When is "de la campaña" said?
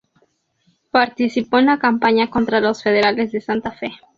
1.57-2.27